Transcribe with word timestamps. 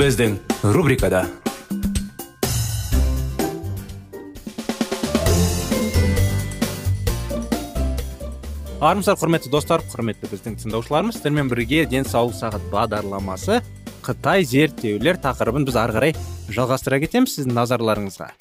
Біздің 0.00 0.38
рубрикада 0.72 1.26
армысыздар 8.80 9.18
құрметті 9.20 9.52
достар 9.52 9.84
құрметті 9.92 10.30
біздің 10.30 10.56
тыңдаушыларымыз 10.62 11.18
сіздермен 11.18 11.52
бірге 11.52 11.84
денсаулық 11.92 12.32
сағат 12.38 12.64
бағдарламасы 12.72 13.60
қытай 14.00 14.48
зерттеулер 14.48 15.20
тақырыбын 15.20 15.68
біз 15.68 15.76
ары 15.84 15.98
қарай 15.98 16.16
жалғастыра 16.48 17.04
кетеміз 17.04 17.36
сіздің 17.36 17.60
назарларыңызға 17.60 18.32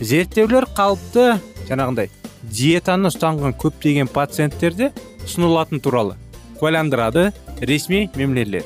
зерттеулер 0.00 0.70
қалыпты 0.72 1.34
жаңағындай 1.68 2.08
диетаны 2.48 3.12
ұстанған 3.12 3.60
көптеген 3.60 4.08
пациенттерде 4.08 4.94
ұсынылатын 5.26 5.84
туралы 5.84 6.16
куәландырады 6.56 7.34
ресми 7.60 8.08
мемлелер 8.16 8.64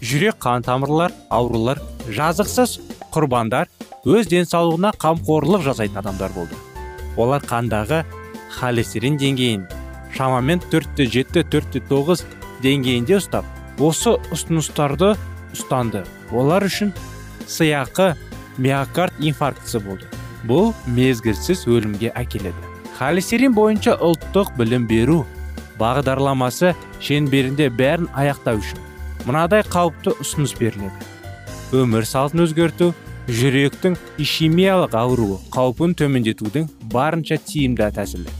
жүрек 0.00 0.38
қан 0.40 0.64
тамырлар 0.64 1.12
аурулар 1.28 1.80
жазықсыз 2.08 2.78
құрбандар 3.12 3.68
өз 4.08 4.30
денсаулығына 4.32 4.94
қамқорлық 5.00 5.64
жасайтын 5.66 6.00
адамдар 6.00 6.32
болды. 6.32 6.56
Олар 7.20 7.44
қандағы 7.44 8.02
холестерин 8.56 9.18
деңгейін 9.20 9.66
шамамен 10.16 10.62
төртте 10.72 11.04
жеті 11.04 11.44
төртте 11.52 11.82
тоғыз 11.90 12.24
деңгейінде 12.64 13.18
ұстап 13.20 13.44
осы 13.78 14.16
ұсыныстарды 14.32 15.14
ұстанды. 15.52 16.04
Олар 16.32 16.64
үшін 16.64 16.94
сыйақы 17.46 18.14
миокард 18.56 19.20
инфарктісі 19.20 19.84
болды. 19.84 20.08
Бұл 20.48 20.72
мезгілсіз 20.88 21.66
өлімге 21.68 22.14
әкеледі. 22.16 22.68
Холестерин 22.96 23.52
бойынша 23.56 23.98
ұлттық 24.00 24.54
білім 24.56 24.86
беру 24.88 25.24
бағдарламасы 25.80 26.74
шеңберінде 27.04 27.68
бәрін 27.72 28.08
аяқтау 28.16 28.60
үшін 28.60 28.89
мынадай 29.26 29.64
қауіпті 29.66 30.16
ұсыныс 30.22 30.56
беріледі. 30.58 31.08
Өмір 31.76 32.06
салтын 32.08 32.44
өзгерту 32.46 32.92
жүректің 33.30 33.96
ишемиялық 34.18 34.96
ауруы 34.96 35.38
қаупін 35.54 35.94
төмендетудің 35.98 36.66
барынша 36.92 37.38
тиімді 37.38 37.90
тәсілі. 37.94 38.32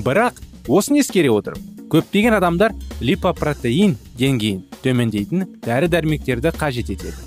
Бірақ 0.00 0.40
осыны 0.68 1.02
ескере 1.02 1.32
отырып 1.32 1.60
көптеген 1.92 2.38
адамдар 2.38 2.72
липопротеин 3.04 3.98
деңгейін 4.16 4.62
төмендейтін 4.84 5.44
дәрі 5.66 5.90
дәрмектерді 5.92 6.54
қажет 6.56 6.92
етеді. 6.94 7.18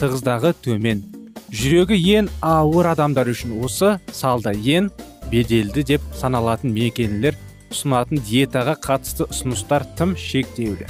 Тығыздағы 0.00 0.54
төмен. 0.64 1.04
Жүрегі 1.52 1.98
ең 2.16 2.30
ауыр 2.42 2.90
адамдар 2.94 3.28
үшін 3.30 3.58
осы 3.62 3.98
салда 4.10 4.54
ең 4.56 4.88
беделді 5.30 5.84
деп 5.92 6.10
саналатын 6.18 6.74
мекемелер 6.74 7.38
ұсынатын 7.70 8.24
диетаға 8.26 8.74
қатысты 8.82 9.28
ұсыныстар 9.28 9.86
тым 9.98 10.16
шектеулі. 10.18 10.88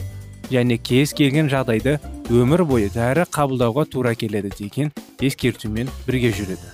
Және 0.52 0.76
кез 0.78 1.14
келген 1.16 1.48
жағдайды 1.52 1.96
өмір 2.30 2.64
бойы 2.68 2.90
дәрі 2.92 3.24
қабылдауға 3.32 3.86
тура 3.90 4.14
келеді 4.14 4.52
деген 4.58 4.92
ескертумен 5.20 5.90
бірге 6.06 6.32
жүреді. 6.36 6.68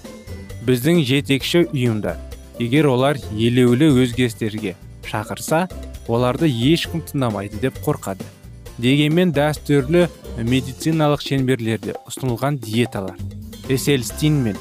Біздің 0.67 1.05
жетекші 1.07 1.65
ұйымдар 1.71 2.19
егер 2.59 2.91
олар 2.91 3.21
елеулі 3.33 3.93
өзгерістерге 4.03 4.75
шақырса 5.07 5.67
оларды 6.09 6.49
ешкім 6.51 7.05
тыңдамайды 7.07 7.61
деп 7.63 7.79
қорқады. 7.85 8.27
Дегенмен 8.79 9.33
дәстүрлі 9.35 10.07
медициналық 10.39 11.23
шеңберлерде 11.25 11.97
ұсынылған 12.07 12.61
диеталар 12.63 13.17
эсельстин 13.69 14.43
мен 14.45 14.59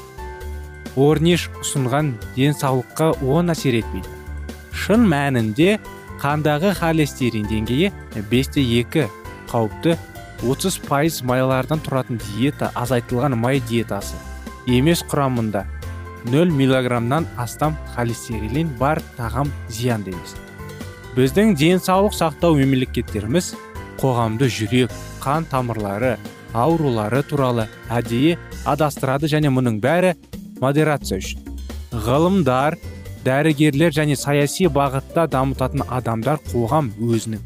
орниш 0.98 1.46
ұсынған 1.62 2.14
денсаулыққа 2.34 3.12
оң 3.22 3.52
әсер 3.54 3.78
етпейді. 3.78 4.10
Шын 4.74 5.06
мәнінде 5.08 5.78
қандағы 6.22 6.74
холестерин 6.78 7.46
деңгейі 7.50 7.92
5-те 8.30 8.64
2 8.64 9.06
қауіпті 9.52 9.96
30 10.46 10.80
пайыз 10.86 11.22
майлардан 11.26 11.80
тұратын 11.82 12.20
диета 12.22 12.72
азайтылған 12.78 13.34
май 13.38 13.62
диетасы. 13.70 14.18
Емес 14.66 15.02
құрамында 15.10 15.64
0 16.28 16.52
миллиграммнан 16.52 17.26
астам 17.38 17.78
холестерин 17.94 18.70
бар 18.78 19.00
тағам 19.16 19.50
зиянды 19.68 20.12
емес 20.12 20.36
біздің 21.18 21.56
денсаулық 21.58 22.14
сақтау 22.14 22.54
мемлекеттеріміз 22.60 23.54
қоғамды 23.98 24.46
жүрек 24.54 24.92
қан 25.18 25.46
тамырлары 25.50 26.12
аурулары 26.54 27.24
туралы 27.26 27.64
әдейі 27.90 28.36
адастырады 28.68 29.26
және 29.26 29.50
мұның 29.50 29.80
бәрі 29.82 30.12
модерация 30.62 31.18
үшін. 31.18 31.42
Ғылымдар 32.06 32.76
дәрігерлер 33.24 33.94
және 33.94 34.16
саяси 34.16 34.68
бағытта 34.72 35.26
дамытатын 35.32 35.84
адамдар 35.88 36.40
қоғам 36.50 36.90
өзінің 36.98 37.42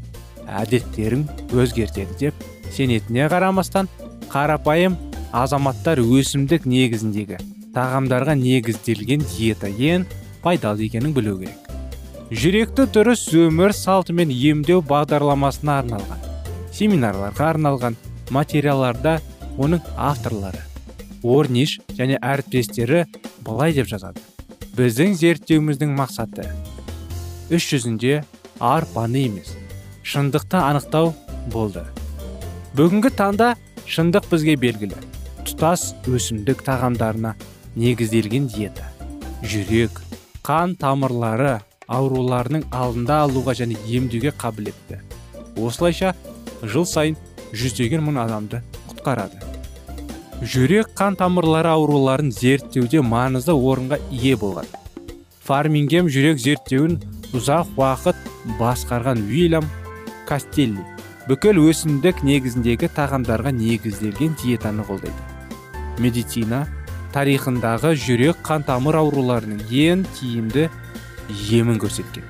әдеттерін 0.61 1.25
өзгертеді 1.53 2.19
деп 2.19 2.45
сенетіне 2.73 3.27
қарамастан 3.31 3.89
қарапайым 4.33 4.97
азаматтар 5.33 6.01
өсімдік 6.03 6.67
негізіндегі 6.69 7.39
тағамдарға 7.73 8.35
негізделген 8.37 9.25
диета 9.33 9.69
ең 9.69 10.05
пайдалы 10.43 10.85
екенін 10.87 11.13
білу 11.15 11.39
керек. 11.39 11.59
Жүректі 12.33 12.85
дұрыс 12.93 13.27
өмір 13.37 13.73
салтымен 13.77 14.31
емдеу 14.33 14.81
бағдарламасына 14.89 15.79
арналған 15.83 16.29
семинарларға 16.73 17.49
арналған 17.53 17.97
материалдарда 18.33 19.19
оның 19.61 19.83
авторлары 20.09 20.63
орниш 21.23 21.79
және 21.93 22.17
әріптестері 22.21 23.05
былай 23.45 23.73
деп 23.77 23.87
жазады. 23.87 24.32
Біздің 24.73 25.11
зерттеуіміздің 25.19 25.91
мақсаты 25.93 26.47
іс 27.53 27.65
жүзінде 27.69 28.23
арпаны 28.57 29.27
емес 29.27 29.51
шындықты 30.01 30.57
анықтау 30.57 31.11
болды. 31.53 31.83
Бүгінгі 32.73 33.11
таңда 33.13 33.51
шындық 33.85 34.31
бізге 34.31 34.55
белгілі. 34.57 34.97
Тұтас 35.45 35.91
өсімдік 36.09 36.65
тағамдарына 36.65 37.35
негізделген 37.77 38.49
диета 38.49 38.89
жүрек 39.45 40.01
қан 40.41 40.73
тамырлары 40.81 41.59
ауруларының 41.85 42.65
алдында 42.73 43.21
алуға 43.27 43.53
және 43.59 43.77
емдеуге 43.85 44.33
қабілетті. 44.41 45.03
Осылайша 45.53 46.15
жыл 46.63 46.89
сайын 46.89 47.19
жүздеген 47.53 48.01
мың 48.01 48.23
адамды 48.25 48.63
құтқарады. 48.89 49.52
Жүрек 50.43 50.89
қан 50.97 51.15
тамырлары 51.15 51.69
ауруларын 51.71 52.31
зерттеуде 52.35 52.99
маңызды 52.99 53.53
орынға 53.55 53.99
ие 54.11 54.35
болған. 54.35 54.67
Фармингем 55.47 56.09
жүрек 56.11 56.41
зерттеуін 56.43 56.97
ұзақ 57.35 57.69
уақыт 57.79 58.19
басқарған 58.59 59.23
уильям 59.29 59.69
кастелли 60.27 60.83
бүкіл 61.29 61.61
өсімдік 61.63 62.25
негізіндегі 62.27 62.89
тағамдарға 62.97 63.53
негізделген 63.55 64.35
диетаны 64.41 64.83
қолдайды. 64.83 65.15
Медицина 66.03 66.65
тарихындағы 67.15 67.93
жүрек 67.95 68.41
қан 68.43 68.65
тамыр 68.67 68.99
ауруларының 68.99 69.63
ең 69.69 70.03
тиімді 70.17 70.67
емін 71.55 71.79
көрсеткен. 71.79 72.27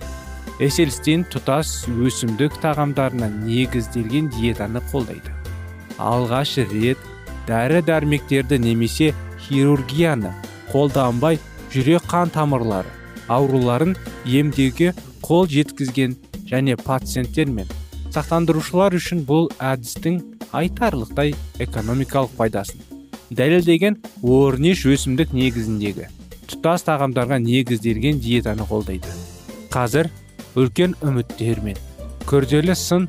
Эсельстин 0.61 1.25
тұтас 1.33 1.87
өсімдік 1.89 2.61
тағамдарына 2.61 3.31
негізделген 3.41 4.29
диетаны 4.35 4.83
қолдайды. 4.91 5.33
Алғаш 5.97 6.59
рет 6.69 7.01
дәрі 7.47 7.81
дәрмектерді 7.87 8.59
немесе 8.63 9.11
хирургияны 9.45 10.33
қолданбай 10.71 11.39
жүрек 11.73 12.07
қан 12.09 12.31
тамырлары 12.33 12.89
ауруларын 13.27 13.95
емдеуге 14.25 14.93
қол 15.25 15.47
жеткізген 15.51 16.17
және 16.49 16.77
пациенттер 16.79 17.51
мен 17.59 17.69
сақтандырушылар 18.15 18.97
үшін 18.99 19.23
бұл 19.29 19.49
әдістің 19.59 20.19
айтарлықтай 20.59 21.33
экономикалық 21.65 22.35
пайдасын 22.39 22.83
дәлелдеген 23.33 23.97
орниш 24.21 24.85
өсімдік 24.85 25.33
негізіндегі 25.33 26.09
тұтас 26.53 26.85
тағамдарға 26.87 27.39
негізделген 27.41 28.19
диетаны 28.21 28.65
қолдайды. 28.69 29.09
Қазір 29.73 30.09
үлкен 30.59 30.95
үміттер 31.01 31.61
мен 31.65 31.79
күрделі 32.29 32.75
сын 32.77 33.07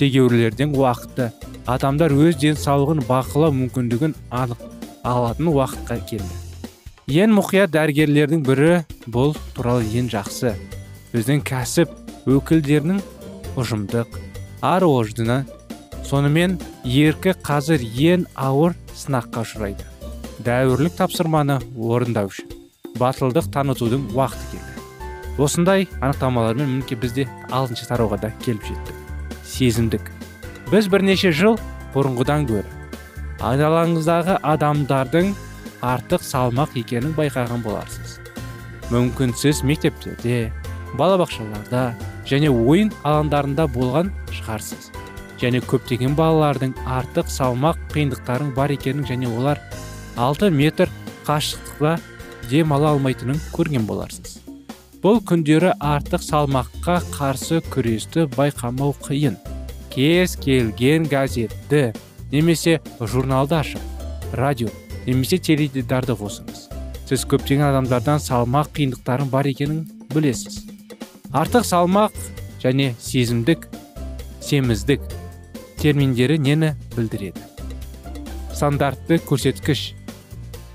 тегеурілерден 0.00 0.72
уақытты 0.76 1.30
адамдар 1.70 2.14
өз 2.16 2.38
денсаулығын 2.40 3.04
бақылау 3.08 3.54
мүмкіндігін 3.56 4.16
анық 4.32 4.62
алатын 5.04 5.50
уақытқа 5.52 5.98
келді. 6.08 6.38
Ең 7.10 7.34
мұқият 7.36 7.72
дәрігерлердің 7.74 8.44
бірі 8.46 8.72
бұл 9.10 9.34
туралы 9.56 9.86
ең 9.98 10.10
жақсы. 10.12 10.54
Біздің 11.12 11.42
кәсіп 11.46 11.92
өкілдерінің 12.30 13.00
ұжымдық 13.60 14.20
ар 14.62 14.86
ождыны. 14.86 15.42
Сонымен 16.06 16.56
еркі 16.84 17.34
қазір 17.46 17.82
ең 17.82 18.24
ауыр 18.34 18.76
сынаққа 18.94 19.44
ұшырайды. 19.44 19.86
Дәуірлік 20.46 20.96
тапсырманы 20.98 21.60
орындау 21.76 22.30
үшін 22.32 22.56
батылдық 23.00 23.50
танытудың 23.54 24.08
уақыты 24.14 24.54
келді. 24.54 24.88
Осындай 25.40 25.88
анықтамалармен 26.00 26.68
мінекей 26.76 26.98
бізде 27.00 27.28
алтыншы 27.50 27.88
тарауға 27.88 28.20
да 28.24 28.34
келіп 28.44 28.66
жеттік. 28.66 28.99
Сезімдік 29.50 30.10
біз 30.70 30.90
бірнеше 30.92 31.32
жыл 31.34 31.58
бұрынғыдан 31.94 32.46
гөрі 32.50 32.80
айналаңыздағы 33.40 34.36
адамдардың 34.44 35.32
артық 35.80 36.24
салмақ 36.24 36.76
екенін 36.76 37.14
байқаған 37.16 37.62
боларсыз. 37.64 38.18
Мүмкін 38.92 39.32
сіз 39.38 39.62
мектептерде 39.64 40.50
балабақшаларда 40.98 41.84
және 42.28 42.50
ойын 42.50 42.92
алаңдарында 43.04 43.66
болған 43.72 44.10
шығарсыз. 44.36 44.90
Және 45.40 45.62
көптеген 45.64 46.16
балалардың 46.18 46.74
артық 46.98 47.30
салмақ 47.32 47.80
қиындықтарың 47.94 48.52
бар 48.56 48.74
екенін 48.76 49.08
және 49.08 49.30
олар 49.32 49.60
6 50.20 50.50
метр 50.52 50.90
қашықтықта 51.24 51.96
демала 52.50 52.92
алмайтынын 52.92 53.40
көрген 53.54 53.88
боларсыз. 53.88 54.19
Бұл 55.00 55.22
күндері 55.24 55.72
артық 55.80 56.20
салмаққа 56.20 56.98
қарсы 57.14 57.60
күресті 57.72 58.26
байқамау 58.34 58.92
қиын. 59.00 59.38
Кез 59.90 60.36
келген 60.36 61.06
газетті 61.08 61.94
немесе 62.30 62.80
журналды 63.00 63.56
ашып 63.56 64.34
радио 64.36 64.68
немесе 65.06 65.38
теледидарды 65.38 66.12
қосыңыз. 66.12 66.66
Сіз 67.08 67.24
көптеген 67.26 67.64
адамдардан 67.70 68.20
салмақ 68.20 68.74
қиындықтарын 68.76 69.30
бар 69.32 69.48
екенін 69.48 69.86
білесіз. 70.12 70.66
Артық 71.32 71.64
салмақ 71.64 72.12
және 72.60 72.92
сезімдік 73.00 73.68
семіздік 74.40 75.00
терминдері 75.80 76.38
нені 76.38 76.74
білдіреді? 76.96 77.40
Стандартты 78.52 79.16
көрсеткіш 79.24 79.94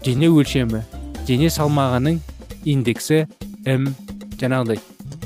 дене 0.04 0.32
өлшемі 0.34 0.82
дене 1.28 1.54
салмағының 1.54 2.20
индексі 2.66 3.28
м 3.70 3.94
жаңағыдай 4.40 4.80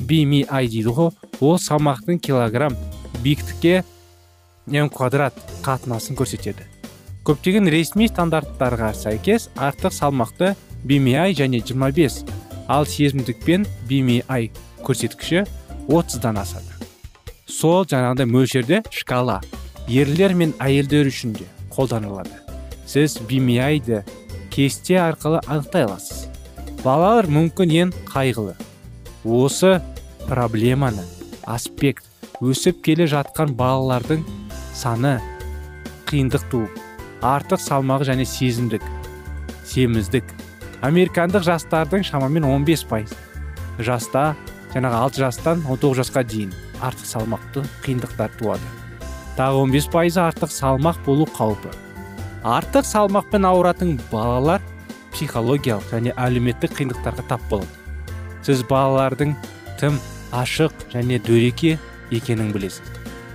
бми 0.08 0.42
дейді 0.50 0.94
ғой 0.96 1.10
ол 1.40 1.58
салмақтың 1.58 2.20
килограмм 2.22 2.76
биіктікке 3.24 3.82
м 4.70 4.88
квадрат 4.88 5.34
қатынасын 5.64 6.18
көрсетеді. 6.18 6.66
Көптеген 7.24 7.68
ресми 7.70 8.08
стандарттарға 8.08 8.92
сәйкес 8.96 9.50
артық 9.56 9.92
салмақты 9.94 10.54
бми 10.84 11.14
және 11.36 11.62
25 11.62 12.24
ал 12.68 12.86
сезімдікпен 12.86 13.66
бми 13.88 14.22
көрсеткіші 14.86 15.46
30-дан 15.88 16.38
асады. 16.40 16.72
Сол 17.46 17.84
жаңағыдай 17.84 18.26
мөлшерде 18.30 18.82
шкала 18.94 19.40
ерлер 19.90 20.34
мен 20.38 20.54
әйелдер 20.62 21.10
үшін 21.10 21.34
де 21.34 21.48
қолданылады. 21.74 22.30
Сіз 22.86 23.18
бмиді 23.26 24.04
кесте 24.50 24.98
арқылы 25.02 25.40
анықтай 25.46 25.84
аласыз. 25.86 26.28
Балалар 26.84 27.28
мүмкін 27.30 27.74
ең 27.82 27.92
қайғылы. 28.08 28.54
Осы 29.24 29.80
проблеманы 30.28 31.04
аспект 31.44 32.06
өсіп 32.40 32.80
келе 32.84 33.08
жатқан 33.10 33.52
балалардың 33.58 34.24
саны 34.74 35.18
қиындық 36.08 36.46
туып 36.52 36.80
артық 37.20 37.60
салмағы 37.60 38.08
және 38.08 38.24
сезімдік 38.24 38.84
семіздік. 39.70 40.24
Американдық 40.82 41.44
жастардың 41.44 42.04
шамамен 42.06 42.46
15 42.48 42.86
пайыз. 42.88 43.12
Жаста 43.78 44.34
жаңағы 44.72 45.00
6 45.10 45.20
жастан 45.24 45.64
19 45.68 45.98
жасқа 46.00 46.24
дейін 46.24 46.54
артық 46.80 47.06
салмақты 47.12 47.64
қиындықтар 47.84 48.32
туады. 48.40 48.72
Тағы 49.36 49.66
15 49.68 49.90
пайызы 49.92 50.22
артық 50.24 50.52
салмақ 50.54 51.04
болу 51.04 51.28
қаупі. 51.36 51.74
Артық 52.42 52.88
салмақпен 52.88 53.44
ауыратын 53.44 53.98
балалар 54.10 54.64
психологиялық 55.12 55.92
және 55.92 56.16
әлеуметтік 56.16 56.72
қиындықтарға 56.78 57.28
тап 57.28 57.44
болады. 57.52 57.79
Сіз 58.50 58.64
балалардың 58.66 59.36
тым 59.78 59.98
ашық 60.34 60.72
және 60.90 61.20
дөреке 61.22 61.76
екенін 62.10 62.48
білесіз. 62.50 62.82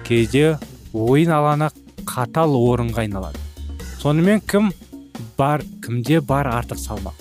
Кейде 0.04 0.58
ойын 0.92 1.32
алаңы 1.32 1.70
қатал 2.04 2.56
орынға 2.60 3.06
айналады. 3.06 3.40
Сонымен 4.02 4.42
кім 4.44 4.74
бар 5.38 5.64
кімде 5.86 6.20
бар 6.20 6.50
артық 6.52 6.82
салмақ? 6.82 7.16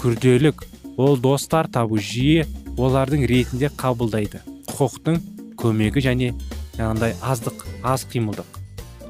Күрделік. 0.00 0.64
Ол 0.96 1.18
достар 1.20 1.68
табу 1.68 1.98
жиі 1.98 2.46
олардың 2.78 3.26
ретінде 3.28 3.68
қабылдайды. 3.76 4.40
Құқықтың 4.70 5.20
көмегі 5.60 6.00
және 6.00 6.30
жаңағыдай 6.78 7.18
аздық 7.20 7.66
аз 7.82 8.06
қимылдық. 8.08 8.46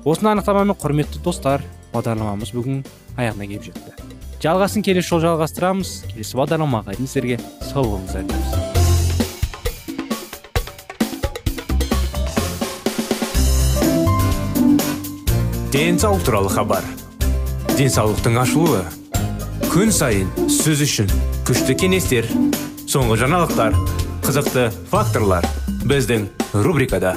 Осыны 0.03 0.35
анықтамамен 0.35 0.75
құрметті 0.81 1.23
достар? 1.23 1.63
Бағдарламамыз 1.95 2.51
бүгін 2.57 2.83
аяғына 3.15 3.47
келіп 3.53 3.71
жетті. 3.71 4.04
Жалғасын 4.45 4.85
келесі 4.85 5.15
жолы 5.15 5.25
жалғастырамыз. 5.31 5.97
Келесі 6.13 6.39
бағдарламаға 6.39 6.99
дейін 6.99 7.09
сіздерге 7.09 7.41
сау 7.65 7.89
болыңыздар 7.89 8.29
дейміз 8.29 8.75
денсаулық 15.75 16.23
туралы 16.23 16.51
хабар. 16.55 16.85
Денсаулықтың 17.75 18.37
ашылуы. 18.39 18.85
Күн 19.73 19.91
сайын 19.91 20.31
сөз 20.47 20.85
үшін 20.87 21.11
күшті 21.49 21.75
кеңестер 21.83 22.31
соңғы 22.87 23.19
жаңалықтар 23.25 23.75
қызықты 24.23 24.69
факторлар 24.93 25.49
біздің 25.83 26.29
рубрикада. 26.55 27.17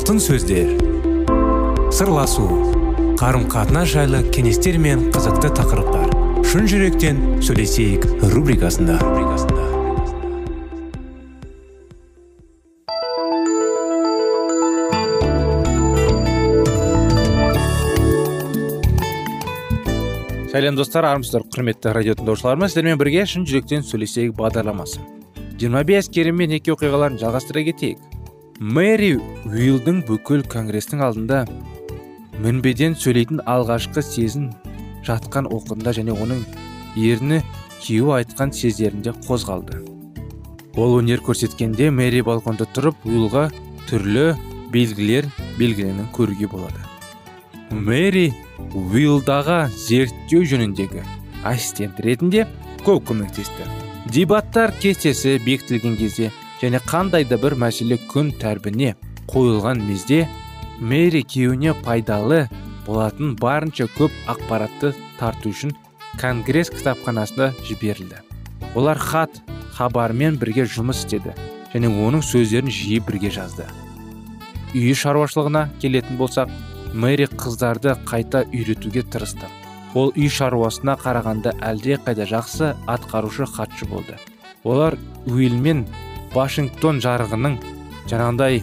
Алтын 0.00 0.16
сөздер. 0.16 0.70
Сырласу 1.92 2.46
қарым 3.20 3.42
қатынас 3.52 3.90
жайлы 3.92 4.22
кеңестер 4.32 4.78
мен 4.80 5.02
қызықты 5.12 5.50
тақырыптар. 5.58 6.06
Шын 6.48 6.68
жүректен 6.70 7.18
сөйлесейік 7.44 8.06
рубрикасында. 8.32 8.96
Сәлем 20.48 20.80
достар 20.80 21.10
армысыздар 21.10 21.44
құрметті 21.52 21.92
радио 21.92 22.16
тыңдаушыларымыз. 22.16 22.72
Сіздермен 22.72 22.96
бірге 23.02 23.26
шын 23.28 23.44
жүректен 23.44 23.84
сөйлесейік 23.84 24.32
бағдарламасы. 24.40 25.04
25 25.60 26.08
керемет 26.08 26.56
неке 26.56 26.72
оқиғаларын 26.72 27.20
жалғастыра 27.20 27.68
кетейік. 27.68 28.09
Мэри 28.60 29.14
уилдің 29.48 30.02
бүкіл 30.04 30.42
конгрестің 30.52 31.00
алдында 31.00 31.46
мінбеден 32.44 32.92
сөйлейтін 32.92 33.38
алғашқы 33.48 34.02
сезін 34.04 34.50
жатқан 35.06 35.46
оқында 35.48 35.94
және 35.96 36.12
оның 36.12 36.42
ерні 37.00 37.38
күйеуі 37.80 38.18
айтқан 38.18 38.52
сездерінде 38.52 39.14
қозғалды. 39.24 39.78
Ол 40.76 40.98
өнер 40.98 41.22
көрсеткенде 41.24 41.88
мэри 41.88 42.20
балконда 42.26 42.66
тұрып 42.76 43.00
уилға 43.08 43.46
түрлі 43.88 44.34
белгілер 44.74 45.30
белгіленін 45.56 46.12
көруге 46.12 46.50
болады. 46.52 46.84
Мэри 47.72 48.34
уилдаға 48.76 49.70
зерттеу 49.72 50.44
жөніндегі 50.44 51.06
ассистент 51.48 52.04
ретінде 52.04 52.44
көп 52.84 53.08
көмектесті. 53.08 53.72
Дебаттар 54.12 54.76
кестесі 54.82 55.38
бекітілген 55.46 55.96
кезде 55.96 56.28
және 56.60 56.80
қандай 56.86 57.24
да 57.28 57.38
бір 57.40 57.56
мәселе 57.60 57.98
күн 58.10 58.32
тәрбіне 58.40 58.94
қойылған 59.30 59.80
мезде 59.86 60.26
мэри 60.80 61.22
күйеуіне 61.24 61.74
пайдалы 61.84 62.46
болатын 62.86 63.36
барынша 63.40 63.86
көп 63.96 64.12
ақпаратты 64.32 64.92
тарту 65.18 65.52
үшін 65.54 65.72
конгресс 66.20 66.72
кітапханасына 66.74 67.52
жіберілді. 67.64 68.20
Олар 68.74 68.98
хат 68.98 69.40
хабармен 69.76 70.36
бірге 70.40 70.66
жұмыс 70.68 71.04
істеді 71.04 71.34
және 71.72 71.88
оның 71.88 72.24
сөздерін 72.26 72.72
жиі 72.74 73.00
бірге 73.06 73.30
жазды. 73.34 73.68
Үй 74.74 74.92
шаруашылығына 74.94 75.66
келетін 75.82 76.18
болсақ 76.20 76.52
мэри 76.94 77.28
қыздарды 77.30 77.96
қайта 78.06 78.44
үйретуге 78.50 79.02
тырысты. 79.02 79.48
Ол 79.94 80.12
үй 80.16 80.28
шаруасына 80.30 80.96
қарағанда 81.00 81.56
әлде 81.66 81.98
қайда 82.04 82.26
жақсы 82.30 82.74
атқарушы 82.86 83.46
хатшы 83.46 83.86
болды. 83.90 84.18
Олар 84.64 84.98
уилмен 85.26 85.86
вашингтон 86.34 87.00
жарығының 87.02 87.56
жаңағындай 88.10 88.62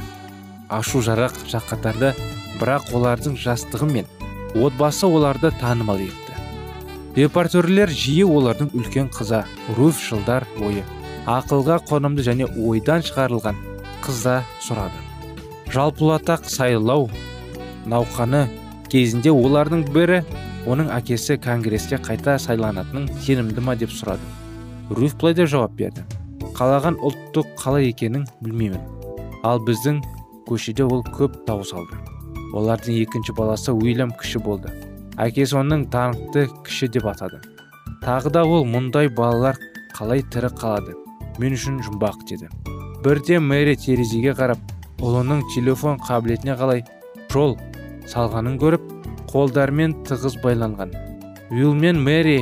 ашу 0.73 1.01
жарақ 1.03 1.35
жаққатарды 1.51 2.13
бірақ 2.59 2.91
олардың 2.95 3.35
жастығы 3.39 3.87
мен 3.91 4.07
отбасы 4.55 5.07
оларды 5.07 5.51
танымал 5.59 5.99
етті. 6.01 6.35
Репортерлер 7.17 7.91
жиі 7.91 8.25
олардың 8.29 8.71
үлкен 8.77 9.09
қыза 9.13 9.43
руф 9.77 9.99
жылдар 10.03 10.45
бойы 10.57 10.83
ақылға 11.27 11.81
қонымды 11.89 12.23
және 12.23 12.47
ойдан 12.55 13.03
шығарылған 13.03 13.57
қызда 14.05 14.41
сұрады. 14.63 15.01
Жалпылатақ 15.73 16.47
сайлау 16.47 17.09
науқаны 17.85 18.45
кезінде 18.91 19.33
олардың 19.35 19.83
бірі 19.91 20.21
оның 20.67 20.93
әкесі 20.95 21.35
конгресске 21.43 21.99
қайта 21.99 22.37
сайланатынын 22.39 23.09
сенімді 23.25 23.63
ма 23.63 23.75
деп 23.75 23.91
сұрады. 23.91 24.23
Руф 24.89 25.17
былай 25.19 25.35
деп 25.35 25.51
жауап 25.51 25.75
берді. 25.75 26.05
Қалаған 26.57 26.97
ұлттық 27.05 27.51
қалай 27.59 27.91
екенін 27.91 28.25
білмеймін. 28.41 28.81
Ал 29.45 29.61
біздің 29.61 29.99
көшеде 30.49 30.87
ол 30.87 31.03
көп 31.13 31.35
дауыс 31.45 31.73
алды. 31.77 31.99
Олардың 32.57 32.97
екінші 33.03 33.35
баласы 33.37 33.73
уильям 33.73 34.09
кіші 34.17 34.41
болды. 34.41 34.71
Әкесі 35.21 35.59
оның 35.61 35.85
даңқты 35.93 36.47
кіші 36.65 36.89
деп 36.95 37.05
атады. 37.11 37.43
Тағы 38.01 38.31
да 38.33 38.43
ол 38.45 38.65
мұндай 38.65 39.09
балалар 39.13 39.59
қалай 39.93 40.23
тірі 40.33 40.49
қалады? 40.57 40.95
Мен 41.37 41.53
үшін 41.53 41.77
жұмбақ 41.85 42.25
деді. 42.29 42.49
Бірде 43.05 43.37
мэри 43.37 43.75
терезеге 43.77 44.33
қарап 44.37 44.61
ұлының 44.97 45.43
телефон 45.53 45.99
қабілетіне 46.01 46.57
қалай 46.57 46.83
жол 47.33 47.57
салғанын 48.09 48.57
көріп 48.61 48.85
қолдармен 49.29 49.93
тығыз 50.07 50.39
байланған. 50.41 50.95
Уилл 51.51 51.77
мен 51.77 52.01
мэри 52.01 52.39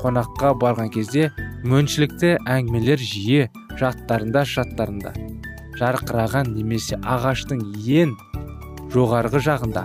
қонаққа 0.00 0.54
барған 0.62 0.88
кезде 0.94 1.28
мөншілікті 1.68 2.36
әңгімелер 2.46 3.02
жиі 3.02 3.48
жаттарында 3.80 4.44
шаттарында. 4.44 5.12
Жарқыраған 5.78 6.52
немесе 6.56 6.98
ағаштың 7.06 7.62
ең 8.00 8.16
жоғарғы 8.94 9.42
жағында 9.46 9.84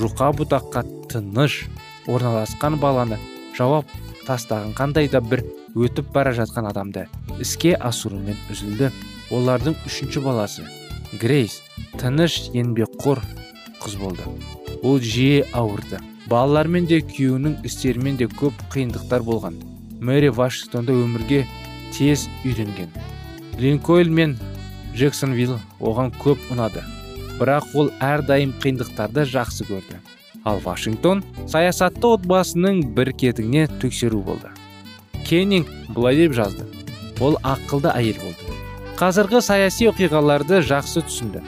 жұқа 0.00 0.30
бұтаққа 0.38 0.84
тыныш 1.12 1.64
орналасқан 2.08 2.78
баланы 2.80 3.18
жауап 3.58 3.90
тастаған 4.26 4.72
қандай 4.78 5.10
да 5.12 5.20
бір 5.20 5.44
өтіп 5.74 6.12
бара 6.14 6.32
жатқан 6.36 6.70
адамды 6.70 7.06
іске 7.42 7.74
асырумен 7.74 8.38
үзілді. 8.52 8.90
Олардың 9.34 9.76
үшінші 9.88 10.20
баласы 10.24 10.64
грейс 11.20 11.60
тыныш 12.00 12.50
еңбекқор 12.54 13.22
қыз 13.82 13.96
болды. 14.00 14.24
Ол 14.82 15.00
жиі 15.00 15.44
ауырды. 15.56 16.00
Балалармен 16.28 16.86
де 16.88 17.00
күйеуінің 17.04 17.64
істерімен 17.68 18.16
де 18.20 18.28
көп 18.28 18.56
қиындықтар 18.72 19.24
болған. 19.24 19.58
Мэри 20.00 20.30
вашингтонда 20.32 20.92
өмірге 20.92 21.44
тез 21.92 22.28
үйренген. 22.44 22.92
Линкольн 23.58 24.12
мен 24.14 24.34
джексонвилл 24.94 25.58
оған 25.80 26.10
көп 26.22 26.40
ұнады. 26.54 26.82
Бірақ 27.38 27.74
ол 27.74 27.90
әрдайым 28.02 28.54
қиындықтарды 28.62 29.24
жақсы 29.30 29.66
көрді. 29.68 30.00
Ал 30.44 30.60
вашингтон 30.64 31.22
саясатты 31.50 32.06
отбасының 32.14 32.82
бір 32.94 33.12
кетігіне 33.12 33.66
тексеру 33.82 34.22
болды. 34.22 34.50
Кеннинг 35.26 35.70
былай 35.88 36.16
деп 36.16 36.34
жазды. 36.36 36.66
Ол 37.20 37.38
ақылды 37.42 37.90
әйел 37.94 38.20
болды. 38.22 38.58
Қазіргі 38.98 39.40
саяси 39.42 39.88
оқиғаларды 39.90 40.60
жақсы 40.66 41.02
түсінді. 41.06 41.42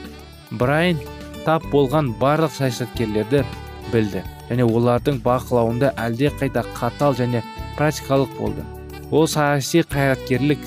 Брайан 0.50 1.02
тап 1.44 1.66
болған 1.70 2.14
барлық 2.20 2.54
саясаткерлерді 2.56 3.44
білді 3.92 4.25
және 4.48 4.66
олардың 4.66 5.20
бақылауында 5.26 5.92
әлде 5.98 6.32
қайда 6.40 6.64
қатал 6.75 7.14
және 7.18 7.42
практикалық 7.78 8.32
болды. 8.38 8.64
Ол 9.10 9.26
саяси 9.30 9.84
қайраткерлік 9.86 10.62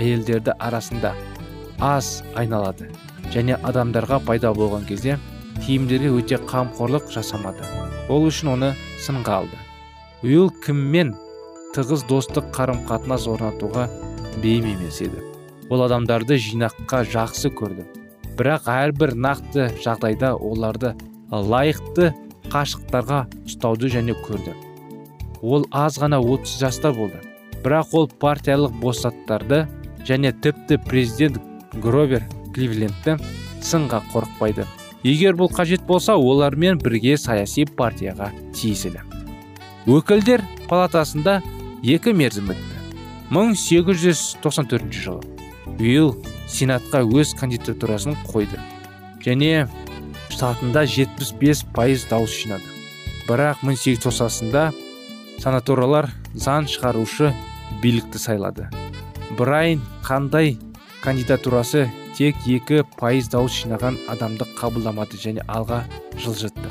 әйелдерді 0.00 0.54
арасында 0.58 1.14
аз 1.80 2.22
айналады 2.38 2.88
және 3.34 3.58
адамдарға 3.62 4.20
пайда 4.26 4.52
болған 4.54 4.86
кезде 4.88 5.18
киімдерге 5.64 6.10
өте 6.18 6.38
қамқорлық 6.50 7.10
жасамады. 7.14 7.66
Ол 8.08 8.26
үшін 8.28 8.54
оны 8.54 8.72
сынға 9.00 9.40
алды. 9.42 9.58
Уилл 10.24 10.50
кіммен 10.64 11.14
тығыз 11.76 12.04
достық 12.10 12.50
қарым 12.54 12.82
қатынас 12.88 13.28
орнатуға 13.30 13.86
бейім 14.42 14.70
емес 14.74 15.00
еді. 15.04 15.22
Ол 15.70 15.84
адамдарды 15.86 16.38
жинаққа 16.38 17.04
жақсы 17.14 17.50
көрді. 17.58 17.86
Бірақ 18.38 18.68
әрбір 18.70 19.14
нақты 19.14 19.70
жағдайда 19.84 20.34
оларды 20.34 20.94
лайықты 21.30 22.10
қашықтарға 22.52 23.24
ұстауды 23.46 23.90
және 23.94 24.16
көрді. 24.26 24.54
Ол 25.42 25.66
аз 25.70 25.98
ғана 26.02 26.20
30 26.20 26.58
жаста 26.60 26.92
болды. 26.92 27.20
Бірақ 27.64 27.94
ол 27.96 28.08
партиялық 28.20 28.74
босаттарды 28.80 29.64
және 30.08 30.32
тіпті 30.32 30.78
президент 30.84 31.40
гровер 31.72 32.24
кливлендті 32.54 33.16
сынға 33.64 34.02
қорықпайды. 34.12 34.66
Егер 35.04 35.36
бұл 35.36 35.50
қажет 35.52 35.84
болса 35.86 36.14
олармен 36.16 36.78
бірге 36.80 37.16
саяси 37.20 37.66
партияға 37.66 38.30
тиесілі. 38.56 39.02
Өкілдер 39.86 40.44
палатасында 40.68 41.40
екі 41.82 42.14
мерзім 42.16 42.52
өтті. 42.54 42.78
1894 43.30 44.92
жылы 44.92 45.34
уилл 45.78 46.14
сенатқа 46.48 47.02
өз 47.04 47.34
кандидатурасын 47.38 48.16
қойды 48.28 48.60
және 49.24 49.66
штатында 50.30 50.84
75 50.84 51.64
пайыз 51.74 52.06
дауыс 52.10 52.36
жинады. 52.36 52.68
Бірақ 53.28 53.64
1890-да 53.64 54.70
санаториялар 55.40 56.10
заң 56.36 56.68
шығарушы 56.68 57.32
билікті 57.82 58.20
сайлады. 58.20 58.68
Брайан 59.38 59.80
қандай 60.04 60.56
кандидатурасы 61.02 61.88
тек 62.16 62.36
екі 62.46 62.82
пайыз 62.98 63.28
дауыс 63.32 63.56
жинаған 63.64 63.98
адамды 64.12 64.46
қабылдамады 64.58 65.18
және 65.20 65.44
алға 65.48 65.82
жылжытты? 66.20 66.70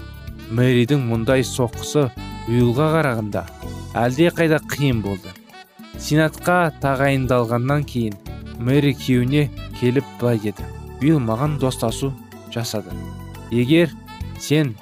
Мэридің 0.53 1.03
мұндай 1.09 1.43
соққысы 1.47 2.07
уилға 2.47 2.89
қарағанда 2.97 3.45
әлде 3.99 4.29
қайда 4.37 4.61
қиын 4.71 5.01
болды. 5.03 5.33
Сенатқа 5.97 6.73
тағайындалғаннан 6.83 7.85
кейін 7.89 8.17
мэри 8.59 8.93
күйеуіне 8.97 9.49
келіп 9.79 10.07
былай 10.21 10.41
деді. 10.43 10.65
Уилл 11.01 11.19
маған 11.19 11.59
достасу 11.59 12.13
жасады. 12.53 12.95
Егер 13.51 13.91
сен 14.39 14.75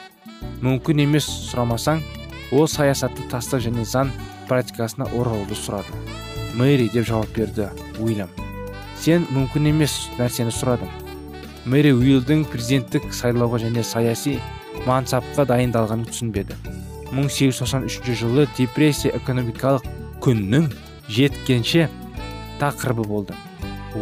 мүмкін 0.62 1.06
емес 1.08 1.28
сұрамасаң 1.52 2.04
ол 2.52 2.68
саясатты 2.68 3.28
таста 3.32 3.60
және 3.64 3.86
заң 3.86 4.12
практикасына 4.50 5.08
оралуды 5.16 5.58
сұрады 5.58 6.21
мэри 6.58 6.90
деп 6.94 7.08
жауап 7.08 7.32
берді 7.36 7.70
уильям. 8.00 8.30
Сен 9.00 9.26
мүмкін 9.34 9.72
емес 9.72 9.96
нәрсені 10.20 10.54
сұрадың. 10.54 10.90
Мэри 11.66 11.94
уилдің 11.96 12.44
президенттік 12.52 13.12
сайлауға 13.14 13.62
және 13.64 13.84
саяси 13.86 14.38
мансапқа 14.86 15.46
дайындалғанын 15.50 16.08
түсінбеді. 16.10 16.58
1893 17.12 18.16
жылы 18.22 18.48
депрессия 18.58 19.12
экономикалық 19.18 19.86
күннің 20.24 20.70
жеткенше 21.10 21.90
тақырыбы 22.62 23.06
болды. 23.08 23.36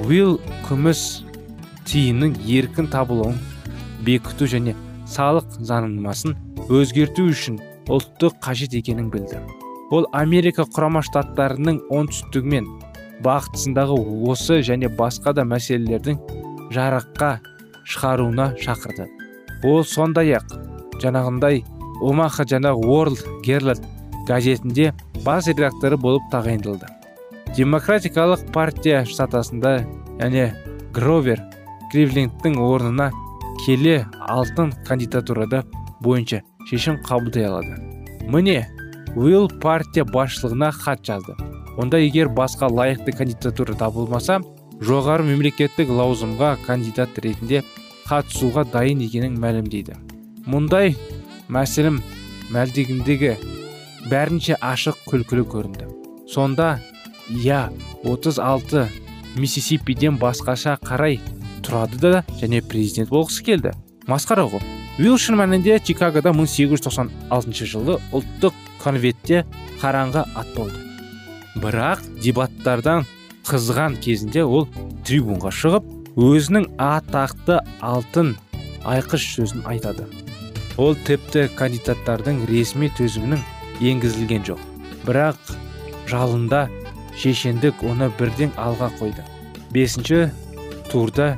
Уилл 0.05 0.37
күміс 0.67 1.23
тиынның 1.89 2.35
еркін 2.45 2.89
табылуын 2.91 3.39
бекіту 4.05 4.47
және 4.51 4.75
салық 5.09 5.57
заңнамасын 5.65 6.37
өзгерту 6.69 7.25
үшін 7.31 7.57
ұлттық 7.89 8.37
қажет 8.43 8.75
екенін 8.77 9.09
білді. 9.09 9.41
Ол 9.91 10.05
америка 10.13 10.65
құрама 10.69 11.01
штаттарының 11.05 11.79
оңтүстігі 11.89 12.53
мен 12.53 12.67
бағытысындағы 13.25 13.97
осы 14.31 14.59
және 14.65 14.89
басқа 14.99 15.33
да 15.35 15.45
мәселелердің 15.49 16.19
жарыққа 16.73 17.31
шығаруына 17.89 18.53
шақырды. 18.61 19.09
Ол 19.65 19.83
сондай 19.83 20.35
ақ 20.37 20.53
жаңағындай 21.01 21.63
омаха 22.01 22.45
жана 22.47 22.75
уорлд 22.75 23.25
герланд 23.43 23.83
газетінде 24.27 24.93
бас 25.25 25.47
редакторы 25.47 25.97
болып 25.97 26.23
тағайындалды. 26.31 26.87
Демократикалық 27.57 28.45
партия 28.53 29.03
штатасында 29.09 29.79
және 30.21 30.51
гровер 30.93 31.41
кливлендтің 31.91 32.59
орнына 32.61 33.09
келе 33.65 34.05
алтын 34.21 34.71
кандидатурада 34.87 35.63
бойынша 36.05 36.43
шешім 36.69 37.01
қабылдай 37.03 37.49
алады. 37.49 37.79
Міне 38.29 38.67
уилл 39.15 39.49
партия 39.61 40.05
басшылығына 40.05 40.71
хат 40.75 41.03
жазды. 41.05 41.35
Онда 41.77 41.99
егер 42.01 42.29
басқа 42.29 42.69
лайықты 42.69 43.13
кандидатура 43.15 43.73
табылмаса 43.73 44.39
жоғары 44.81 45.25
мемлекеттік 45.27 45.89
лауазымға 45.89 46.57
кандидат 46.65 47.17
ретінде 47.23 47.63
қатысуға 48.09 48.65
дайын 48.71 49.01
екенін 49.05 49.37
мәлімдейді. 49.41 49.97
Мұндай 50.49 50.95
мәсілім 51.49 52.01
мәлдегіндегі 52.53 53.35
бәрінше 54.09 54.57
ашық 54.61 55.01
күлкілі 55.09 55.45
көрінді. 55.49 55.89
Сонда 56.29 56.79
иә 57.29 57.69
36 58.03 58.87
миссисипиден 59.37 60.17
басқаша 60.21 60.77
қарай 60.83 61.19
тұрады 61.65 61.99
да 62.01 62.23
және 62.41 62.61
президент 62.61 63.11
болғысы 63.13 63.43
келді. 63.45 63.75
Масқара 64.07 64.47
ғой 64.49 64.63
уилл 64.99 65.19
шын 65.21 65.37
мәнінде 65.39 65.79
чикагода 65.79 66.33
1896 66.33 67.69
жылы 67.69 67.99
ұлттық 68.11 68.55
конвентте 68.81 69.43
қараңғы 69.81 70.25
ат 70.35 70.49
болды. 70.55 70.79
Бірақ 71.59 72.03
дебаттардан 72.23 73.05
қызған 73.47 73.97
кезінде 74.03 74.43
ол 74.43 74.67
трибунға 75.07 75.51
шығып 75.55 75.87
өзінің 76.19 76.67
атақты 76.83 77.59
алтын 77.81 78.35
айқыш 78.87 79.25
сөзін 79.35 79.65
айтады. 79.69 80.07
Ол 80.79 80.95
тіпті 81.07 81.47
кандидаттардың 81.59 82.45
ресми 82.49 82.91
төзімінің 82.97 83.41
енгізілген 83.83 84.45
жоқ. 84.47 84.61
Бірақ 85.07 85.55
жалында 86.07 86.67
шешендік 87.19 87.83
оны 87.83 88.11
бірден 88.19 88.53
алға 88.57 88.91
қойды. 88.99 89.25
Бесінші 89.73 90.29
турда 90.91 91.35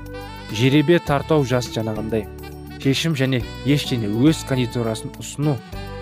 жеребе 0.54 1.00
тартау 1.00 1.46
жас 1.48 1.72
жанағындай 1.74 2.28
шешім 2.82 3.16
және 3.18 3.42
ештеңе 3.70 4.10
өз 4.10 4.42
кандидатурасын 4.50 5.14
ұсыну 5.22 5.58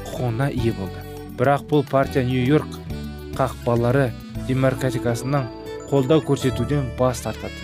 құқығына 0.08 0.52
ие 0.56 0.74
болды. 0.78 1.09
Бірақ 1.40 1.66
бұл 1.72 1.86
партия 1.88 2.26
нью 2.28 2.44
йорк 2.44 2.76
қақпалары 3.38 4.10
демократикасынан 4.50 5.48
қолдау 5.90 6.22
көрсетуден 6.28 6.92
бас 7.00 7.24
тартады. 7.24 7.56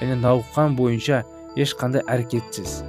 Және 0.00 0.16
науқан 0.18 0.74
бойынша 0.76 1.22
ешқандай 1.56 2.02
әрекетсіз. 2.10 2.82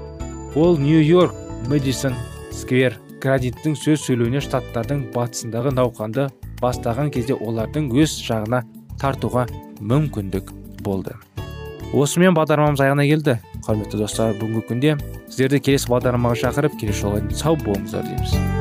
Ол 0.56 0.78
нью 0.82 1.04
йорк 1.06 1.36
мэдисон 1.70 2.16
сквер 2.52 2.98
градиттің 3.22 3.76
сөз 3.78 4.02
сөйлеуіне 4.08 4.42
штаттардың 4.42 5.12
батысындағы 5.14 5.76
науқанды 5.78 6.30
бастаған 6.62 7.12
кезде 7.14 7.38
олардың 7.38 7.92
өз 7.94 8.18
жағына 8.26 8.64
тартуға 9.02 9.46
мүмкіндік 9.80 10.52
болды. 10.82 11.14
Осымен 11.94 12.36
бағдарламамыз 12.38 12.82
аяғына 12.82 13.08
келді. 13.10 13.38
Құрметті 13.68 14.00
достар 14.02 14.34
бүгінгі 14.40 14.66
күнде 14.72 14.96
сіздерді 15.28 15.62
келесі 15.68 15.92
бағдарламаға 15.92 16.42
шақырып 16.48 16.80
келесі 16.82 17.06
жолға 17.06 17.22
сау 17.44 17.60
болыңыздар 17.62 18.08
дейміз. 18.10 18.61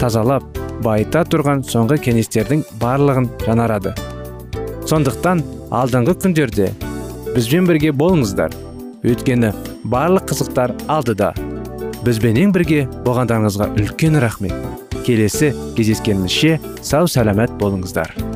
тазалап 0.00 0.44
байыта 0.84 1.24
тұрған 1.24 1.64
соңғы 1.66 1.98
кеңестердің 2.06 2.64
барлығын 2.80 3.30
жанарады. 3.46 3.94
сондықтан 4.86 5.42
алдыңғы 5.74 6.14
күндерде 6.22 6.70
бізбен 7.34 7.66
бірге 7.66 7.90
болыңыздар. 7.90 8.52
Өйткені 9.02 9.52
барлық 9.84 10.30
қызықтар 10.30 10.74
алдыда. 10.88 11.32
Бізбенен 12.06 12.54
бірге 12.54 12.86
болғандарыңызға 13.04 13.72
үлкен 13.80 14.20
рахмет. 14.22 14.54
Келесі 15.06 15.52
кездескенімізше 15.76 16.58
сау 16.82 17.10
сәлемет 17.10 17.58
болыңыздар. 17.60 18.35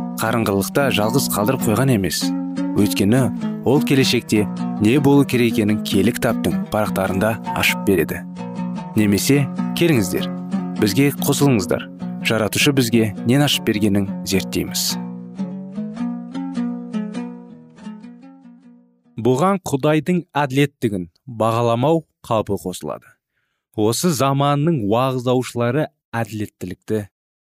қарыңғылықта 0.21 0.83
жалғыз 0.93 1.31
қалдырып 1.33 1.63
қойған 1.65 1.95
емес. 1.95 2.19
Өйткені 2.77 3.21
ол 3.65 3.81
келешекте 3.81 4.43
не 4.81 4.99
болу 5.01 5.25
керек 5.25 5.55
екенін 5.55 5.81
кітаптың 5.81 6.67
парақтарында 6.69 7.31
ашып 7.57 7.81
береді. 7.87 8.21
Немесе 8.95 9.47
келіңіздер 9.79 10.29
бізге 10.77 11.09
қосылыңыздар. 11.25 11.87
Жаратушы 12.21 12.69
бізге 12.77 13.15
нен 13.25 13.41
ашып 13.41 13.65
бергенін 13.65 14.05
зерттейміз. 14.29 14.93
Бұған 19.17 19.61
құдайдың 19.65 20.25
әділеттігін 20.37 21.09
бағаламау 21.25 22.05
қаупі 22.21 22.61
қосылады. 22.61 23.09
Осы 23.73 24.13
заманның 24.13 24.83
уағыздаушылары 24.85 25.89
әділеттілікті 26.13 27.07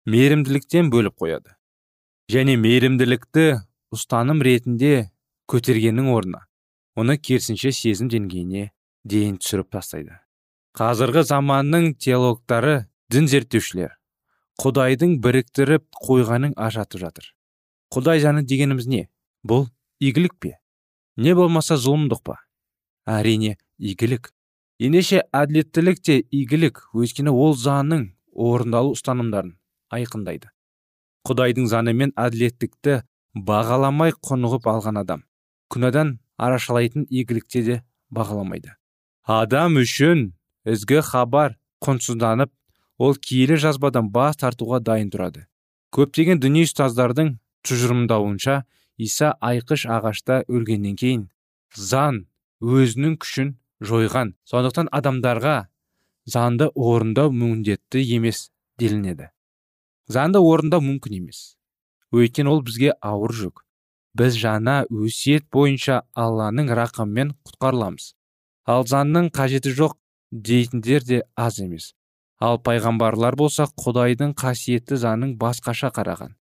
мейірімділіктен 0.10 0.90
бөліп 0.94 1.22
қояды. 1.22 1.54
Және 2.34 2.56
мейірімділікті 2.58 3.48
ұстаным 3.94 4.42
ретінде 4.42 5.10
көтергеннің 5.52 6.08
орнына. 6.14 6.46
Оны 6.98 7.18
керісінше 7.22 7.72
сезім 7.74 8.10
деңгейіне 8.10 8.72
дейін 9.06 9.38
түсіріп 9.42 9.70
тастайды. 9.76 10.18
Қазіргі 10.74 11.22
заманның 11.30 11.92
теологтары 12.02 12.88
дін 13.14 13.30
зерттеушілер 13.30 13.94
құдайдың 14.62 15.18
біріктіріп 15.22 15.86
қойғанын 16.08 16.54
ажатып 16.58 17.02
жатыр. 17.02 17.26
Құдай 17.94 18.22
жаны 18.22 18.44
дегеніміз 18.46 18.88
не? 18.90 19.08
Бұл 19.46 19.68
игілік 20.02 20.38
пе? 20.40 20.58
Не 21.18 21.34
болмаса 21.38 21.78
зұлымдық 21.78 22.24
па? 22.26 22.38
Әрине 23.10 23.58
игілік. 23.78 24.32
Ендеше 24.80 25.24
әділеттілік 25.34 26.02
те 26.02 26.20
игілік 26.30 26.82
өйткені 26.94 27.34
ол 27.34 27.58
заңның 27.58 28.10
орындалу 28.34 28.94
ұстанымдарын 28.98 29.56
айқындайды. 29.94 30.53
Құдайдың 31.28 31.70
заңы 31.72 31.94
мен 31.96 32.12
әділеттікті 32.20 33.02
бағаламай 33.48 34.14
құнығып 34.28 34.68
алған 34.74 35.00
адам 35.04 35.24
күнәдан 35.74 36.18
арашалайтын 36.38 37.08
игілікте 37.10 37.64
де 37.64 37.78
бағаламайды. 38.14 38.76
Адам 39.24 39.80
үшін 39.82 40.34
ізгі 40.70 41.02
хабар 41.08 41.58
құнсызданып 41.84 42.52
ол 43.00 43.16
киелі 43.16 43.58
жазбадан 43.58 44.12
бас 44.14 44.38
тартуға 44.42 44.82
дайын 44.84 45.10
тұрады. 45.14 45.48
Көптеген 45.96 46.42
діни 46.44 46.66
ұстаздардың 46.68 47.38
тұжырымдауынша 47.66 48.64
иса 48.98 49.34
айқыш 49.42 49.88
ағашта 49.90 50.44
өлгеннен 50.48 50.98
кейін 51.00 51.28
заң 51.74 52.26
өзінің 52.62 53.18
күшін 53.24 53.54
жойған. 53.84 54.36
Сондықтан 54.50 54.92
адамдарға 54.92 55.58
заңды 56.30 56.70
орындау 56.76 57.32
міндетті 57.32 58.04
емес 58.16 58.50
делінеді. 58.80 59.33
Заңды 60.08 60.40
орындау 60.40 60.84
мүмкін 60.84 61.20
емес. 61.22 61.56
Өйткені 62.14 62.52
ол 62.52 62.62
бізге 62.66 62.94
ауыр 63.02 63.34
жүк. 63.34 63.64
Біз 64.14 64.38
жаңа 64.38 64.84
өсиет 64.92 65.48
бойынша 65.54 66.04
алланың 66.14 66.70
рақымымен 66.78 67.34
құтқарыламыз. 67.48 68.14
Ал 68.70 68.86
заңның 68.86 69.32
қажеті 69.34 69.74
жоқ 69.74 69.98
дейтіндер 70.32 71.04
де 71.04 71.24
аз 71.36 71.60
емес. 71.60 71.94
Ал 72.40 72.60
пайғамбарлар 72.60 73.36
болса 73.40 73.66
құдайдың 73.80 74.36
қасиетті 74.38 75.00
заңын 75.02 75.38
басқаша 75.42 75.90
қараған. 75.96 76.36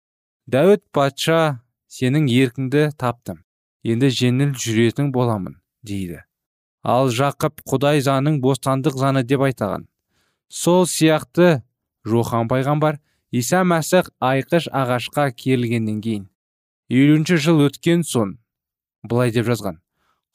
Дәуіт 0.45 0.83
патша 0.91 1.63
сенің 1.87 2.27
еркіңді 2.29 2.91
таптым. 2.99 3.41
Енді 3.83 4.09
жеңіл 4.13 4.53
жүретін 4.59 5.11
боламын 5.15 5.57
дейді. 5.83 6.21
Ал 6.83 7.09
жақып 7.09 7.63
құдай 7.67 8.03
заңын 8.03 8.41
бостандық 8.43 8.97
заңы 8.99 9.23
деп 9.23 9.45
айтаған. 9.47 9.87
Сол 10.49 10.85
сияқты 10.85 11.63
жохан 12.05 12.49
пайғамбар 12.51 12.99
иса 13.41 13.63
мәсіх 13.67 14.09
айқыш 14.31 14.67
ағашқа 14.81 15.29
керілгеннен 15.43 16.01
кейін 16.05 16.27
елуінші 17.01 17.39
жыл 17.45 17.63
өткен 17.67 18.03
соң 18.09 18.35
былай 19.09 19.33
деп 19.37 19.47
жазған 19.49 19.79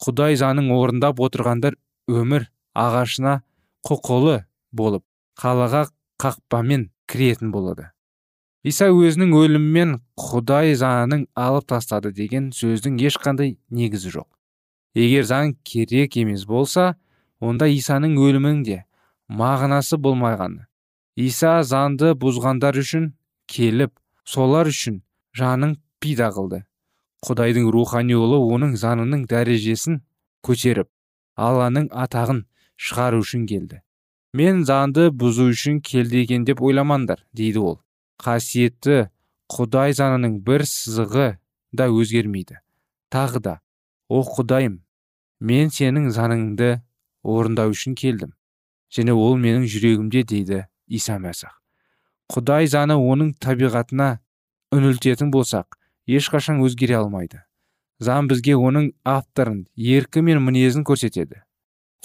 құдай 0.05 0.39
заңын 0.41 0.73
орындап 0.75 1.21
отырғандар 1.27 1.77
өмір 2.11 2.49
ағашына 2.87 3.39
құқылы 3.87 4.41
болып 4.71 5.05
қалаға 5.39 5.85
қақпамен 6.23 6.89
кіретін 7.09 7.55
болады 7.55 7.89
иса 8.67 8.89
өзінің 8.91 9.31
өлімімен 9.39 9.95
құдай 10.19 10.75
заңын 10.79 11.25
алып 11.39 11.69
тастады 11.71 12.11
деген 12.15 12.49
сөздің 12.55 12.99
ешқандай 13.07 13.55
негізі 13.71 14.11
жоқ. 14.19 14.27
Егер 14.95 15.23
заң 15.23 15.55
керек 15.63 16.17
емес 16.19 16.43
болса 16.49 16.95
онда 17.39 17.69
исаның 17.71 18.17
өлімінің 18.19 18.63
де 18.67 18.81
мағынасы 19.29 19.97
болмағаны 20.01 20.67
иса 21.19 21.59
заңды 21.67 22.13
бұзғандар 22.19 22.77
үшін 22.79 23.11
келіп 23.51 23.91
солар 24.23 24.69
үшін 24.71 25.01
жанын 25.35 25.75
пида 25.99 26.29
қылды. 26.35 26.63
Құдайдың 27.27 27.67
рухани 27.75 28.15
ұлы 28.15 28.39
оның 28.55 28.77
заңының 28.79 29.25
дәрежесін 29.27 29.99
көтеріп 30.47 30.87
алланың 31.35 31.89
атағын 31.91 32.45
шығару 32.79 33.19
үшін 33.25 33.45
келді. 33.51 33.81
Мен 34.33 34.63
заңды 34.63 35.09
бұзу 35.11 35.49
үшін 35.51 35.81
келді 35.83 36.23
екен 36.23 36.45
деп 36.47 36.61
ойламаңдар 36.61 37.25
дейді 37.35 37.59
ол. 37.59 37.79
Қасиетті 38.23 39.09
құдай 39.51 39.95
заңының 39.97 40.39
бір 40.45 40.63
сызығы 40.69 41.29
да 41.73 41.89
өзгермейді. 41.89 42.61
Тағы 43.11 43.41
да 43.43 43.59
о 44.07 44.21
құдайым 44.23 44.79
мен 45.39 45.71
сенің 45.73 46.11
заңыңды 46.15 46.77
орындау 47.23 47.73
үшін 47.75 47.95
келдім 47.99 48.35
және 48.95 49.13
ол 49.13 49.37
менің 49.37 49.65
жүрегімде 49.69 50.23
дейді 50.23 50.65
иса 50.89 51.17
мәсіх. 51.21 51.53
Құдай 52.29 52.67
заңы 52.69 52.97
оның 52.97 53.33
табиғатына 53.41 54.19
үңілтетін 54.75 55.31
болсақ 55.33 55.77
ешқашан 56.09 56.61
өзгере 56.65 56.97
алмайды. 56.99 57.43
Заң 57.99 58.29
бізге 58.31 58.55
оның 58.55 58.91
авторын 59.03 59.65
еркі 59.75 60.21
мен 60.23 60.41
мінезін 60.45 60.85
көрсетеді. 60.87 61.41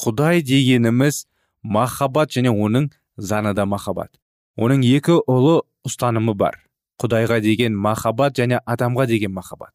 Құдай 0.01 0.42
дегеніміз 0.42 1.25
махаббат 1.62 2.33
және 2.35 2.51
оның 2.51 2.90
заңы 3.16 3.55
да 3.55 3.66
махаббат. 3.66 4.11
Оның 4.57 4.83
екі 4.87 5.20
ұлы 5.31 5.61
ұстанымы 5.87 6.35
бар. 6.35 6.59
Құдайға 7.03 7.40
деген 7.42 7.77
махаббат 7.77 8.37
және 8.38 8.61
адамға 8.66 9.07
деген 9.11 9.33
махаббат. 9.35 9.75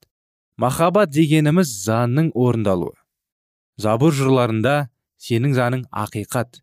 Махаббат 0.57 1.11
дегеніміз 1.11 1.71
заңның 1.85 2.31
орындалуы. 2.35 2.95
Забыр 3.79 4.11
жырларында 4.15 4.89
сенің 5.19 5.55
заңың 5.55 5.85
ақиқат. 5.91 6.59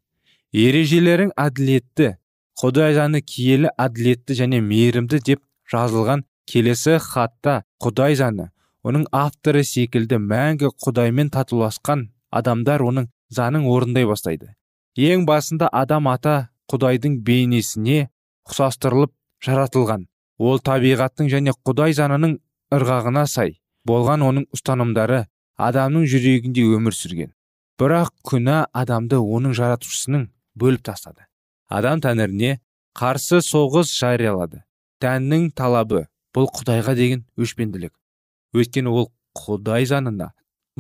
Ережелерің 0.53 1.33
әділетті 1.37 2.17
құдай 2.61 2.95
заңы 2.97 3.21
киелі 3.21 3.73
әділетті 3.77 4.37
және 4.41 4.61
мейірімді 4.65 5.21
деп 5.29 5.43
жазылған 5.73 6.25
келесі 6.49 6.97
хатта 7.03 7.63
құдай 7.85 8.17
заңы 8.17 8.51
оның 8.87 9.07
авторы 9.13 9.65
секілді 9.67 10.21
мәңгі 10.23 10.71
құдаймен 10.85 11.33
татуласқан 11.35 12.07
адамдар 12.31 12.85
оның 12.87 13.09
заңын 13.35 13.67
орындай 13.67 14.07
бастайды. 14.07 14.55
Ең 14.97 15.27
басында 15.29 15.69
адам 15.73 16.09
ата 16.09 16.49
құдайдың 16.73 17.19
бейнесіне 17.27 18.09
ұқсастырылып 18.49 19.13
жаратылған. 19.45 20.07
Ол 20.39 20.61
табиғаттың 20.61 21.31
және 21.33 21.55
құдай 21.67 21.97
заңының 21.99 22.39
ырғағына 22.77 23.27
сай 23.29 23.57
болған 23.89 24.25
оның 24.27 24.47
ұстанымдары 24.55 25.25
адамның 25.57 26.07
жүрегінде 26.13 26.67
өмір 26.77 26.95
сүрген. 26.97 27.33
Бірақ 27.81 28.13
күнә 28.25 28.65
адамды 28.73 29.19
оның 29.21 29.55
жаратушысының 29.57 30.29
бөліп 30.57 30.85
тастады. 30.89 31.27
Адам 31.69 32.01
тәңіріне 32.01 32.59
қарсы 32.97 33.43
соғыс 33.45 33.93
жариялады. 33.97 34.63
Тәннің 35.03 35.51
талабы 35.57 36.07
бұл 36.35 36.49
құдайға 36.57 36.95
деген 36.97 37.27
өшпенділік 37.37 37.93
өйткені 38.57 38.93
ол 38.93 39.11
құдай 39.37 39.87
заңына 39.89 40.31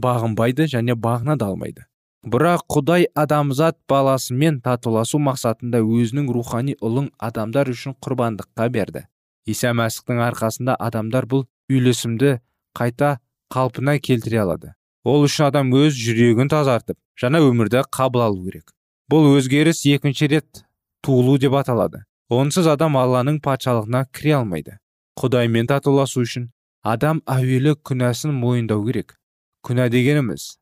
бағынбайды 0.01 0.66
және 0.72 0.96
бағына 0.96 1.37
да 1.40 1.51
алмайды. 1.51 1.85
Бірақ 2.27 2.64
құдай 2.72 3.07
адамзат 3.14 3.79
баласымен 3.88 4.61
татуласу 4.64 5.20
мақсатында 5.22 5.83
өзінің 5.85 6.31
рухани 6.35 6.75
ұлын 6.83 7.11
адамдар 7.22 7.70
үшін 7.70 7.94
құрбандыққа 8.03 8.68
берді. 8.75 9.05
Иса 9.46 9.70
мәсіхтің 9.79 10.22
арқасында 10.27 10.75
адамдар 10.88 11.29
бұл 11.31 11.44
үйлесімді 11.70 12.40
қайта 12.75 13.18
қалпына 13.53 13.99
келтіре 14.03 14.42
алады. 14.42 14.72
Ол 15.05 15.22
үшін 15.29 15.46
адам 15.53 15.70
өз 15.77 15.94
жүрегін 15.94 16.51
тазартып 16.51 16.99
жаңа 17.20 17.44
өмірді 17.46 17.85
қабыл 17.94 18.27
алу 18.27 18.42
керек. 18.49 18.72
Бұл 19.07 19.37
өзгеріс 19.37 19.85
екінші 19.87 20.33
рет 20.33 20.64
туылу 21.06 21.38
деп 21.38 21.54
аталады. 21.54 22.02
Онсыз 22.26 22.66
адам 22.66 22.96
алланың 22.98 23.38
патшалығына 23.44 24.06
кіре 24.10 24.32
алмайды. 24.40 24.78
Құдаймен 25.20 25.68
татуласу 25.70 26.24
үшін 26.26 26.48
адам 26.82 27.20
әуелі 27.30 27.76
күнәсін 27.86 28.34
мойындау 28.34 28.82
керек. 28.88 29.14
Күнә 29.62 29.86
дегеніміз 29.94 30.56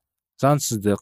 заңсыздық. 0.45 1.01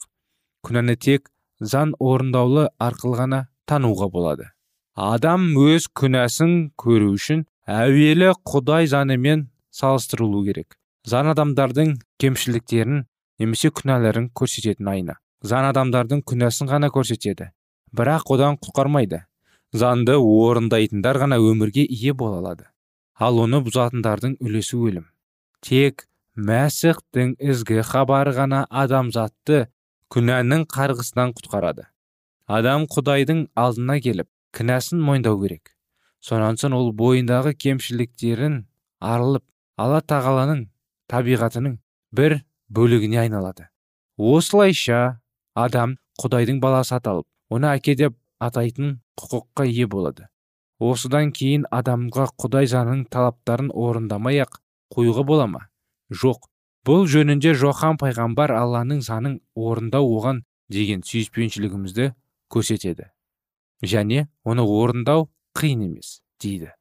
Күнәні 0.62 0.94
тек 0.96 1.31
заң 1.72 1.96
орындаулы 1.98 2.68
арқылы 2.78 3.18
ғана 3.18 3.40
тануға 3.66 4.09
болады. 4.14 4.46
Адам 4.94 5.48
өз 5.59 5.88
күнәсін 5.98 6.70
көру 6.78 7.11
үшін 7.16 7.42
әуелі 7.66 8.31
құдай 8.46 8.87
заңымен 8.92 9.48
салыстырылу 9.74 10.44
керек. 10.46 10.76
Заң 11.09 11.33
адамдардың 11.33 11.96
кемшіліктерін 12.22 13.02
немесе 13.42 13.72
күнәларын 13.74 14.31
көрсететін 14.38 14.90
айна. 14.94 15.18
Заң 15.42 15.72
адамдардың 15.72 16.22
күнәсін 16.31 16.70
ғана 16.70 16.92
көрсетеді. 16.94 17.50
Бірақ 17.92 18.31
одан 18.37 18.59
құтқармайды. 18.62 19.24
Заңды 19.73 20.17
орындайтындар 20.21 21.19
ғана 21.23 21.39
өмірге 21.41 21.85
ие 21.89 22.13
бола 22.13 22.41
алады. 22.43 22.67
Ал 23.17 23.39
оны 23.41 23.63
бұзатындардың 23.65 24.37
үлесі 24.45 24.77
өлім. 24.77 25.07
Тек 25.65 26.07
мәсіхтің 26.37 27.37
ізгі 27.41 27.83
хабары 27.87 28.35
ғана 28.37 28.65
адамзатты 28.69 29.67
күнәнің 30.13 30.67
қарғысынан 30.73 31.33
құтқарады. 31.39 31.87
Адам 32.47 32.87
құдайдың 32.91 33.47
алдына 33.57 33.99
келіп 34.05 34.29
кінәсін 34.53 35.01
мойындау 35.01 35.41
керек. 35.41 35.73
Сонан 36.21 36.59
соң 36.61 36.77
ол 36.77 36.93
бойындағы 36.93 37.55
кемшіліктерін 37.57 38.65
арылып 39.01 39.45
алла 39.81 40.01
тағаланың 40.05 40.67
табиғатының 41.11 41.79
бір 42.13 42.41
бөлігіне 42.69 43.23
айналады. 43.25 43.69
Осылайша 44.19 45.21
адам 45.55 45.97
құдайдың 46.21 46.61
баласы 46.61 46.95
аталып 46.97 47.27
оны 47.53 47.73
әке 47.73 47.97
деп 47.99 48.17
атайтын 48.46 49.00
құқыққа 49.20 49.66
ие 49.70 49.87
болады. 49.87 50.28
Осыдан 50.83 51.31
кейін 51.37 51.66
адамға 51.70 52.26
құдай 52.42 52.66
заңының 52.70 53.05
талаптарын 53.14 53.70
орындамай 53.70 54.42
ақ 54.42 54.59
қоюға 54.94 55.24
бола 55.26 55.46
ма? 55.46 55.61
Жоқ. 56.11 56.48
Бұл 56.83 57.07
жөнінде 57.07 57.52
жохан 57.55 57.98
пайғамбар 58.00 58.50
алланың 58.59 59.05
заңын 59.07 59.37
орындау 59.55 60.09
оған 60.16 60.42
деген 60.74 61.05
сүйіспеншілігімізді 61.07 62.09
көрсетеді. 62.50 63.07
Және 63.83 64.26
оны 64.42 64.66
орындау 64.66 65.28
қиын 65.55 65.87
емес 65.87 66.18
дейді. 66.42 66.72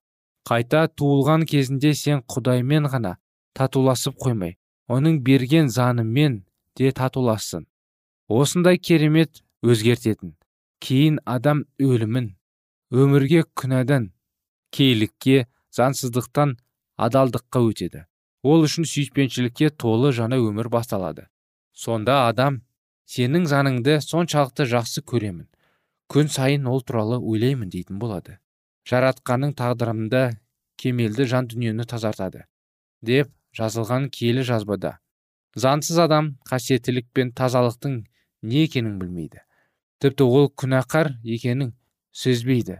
Қайта 0.49 0.87
туылған 0.89 1.45
кезінде 1.45 1.93
сен 1.93 2.25
құдаймен 2.25 2.89
ғана 2.89 3.19
татуласып 3.53 4.17
қоймай 4.17 4.57
оның 4.89 5.21
берген 5.21 5.69
заңымен 5.69 6.41
де 6.77 6.91
татулассың. 6.91 7.67
Осындай 8.27 8.79
керемет 8.81 9.43
өзгертетін 9.61 10.33
кейін 10.81 11.19
адам 11.25 11.63
өлімін 11.79 12.31
өмірге 12.91 13.43
күнәдан 13.55 14.09
кейлікке 14.75 15.45
заңсыздықтан 15.77 16.57
адалдыққа 16.97 17.61
өтеді. 17.69 18.05
Ол 18.43 18.65
үшін 18.65 18.87
сүйіспеншілікке 18.89 19.69
толы 19.83 20.11
жаңа 20.17 20.39
өмір 20.41 20.71
басталады. 20.73 21.27
Сонда 21.71 22.27
адам 22.27 22.61
сенің 23.05 23.45
заңыңды 23.51 23.99
соншалықты 24.03 24.65
жақсы 24.73 25.05
көремін. 25.05 25.47
Күн 26.11 26.31
сайын 26.31 26.65
ол 26.67 26.81
туралы 26.81 27.19
ойлаймын 27.21 27.69
дейтін 27.69 27.99
болады. 28.01 28.39
Жаратқанның 28.89 29.53
тағдырымда 29.59 30.23
кемелді 30.81 31.27
жан 31.29 31.47
дүниені 31.51 31.85
тазартады 31.85 32.47
деп 33.01 33.29
жазылған 33.57 34.09
киелі 34.13 34.43
жазбада. 34.47 34.97
Заңсыз 35.57 35.99
адам 35.99 36.35
қасиеттілік 36.47 37.09
пен 37.13 37.31
тазалықтың 37.35 37.97
не 38.41 38.63
екенін 38.65 38.97
білмейді. 38.99 39.41
Тіпті 40.01 40.25
ол 40.25 40.49
күнәқар 40.57 41.11
екенін 41.23 41.75
сезбейді 42.11 42.79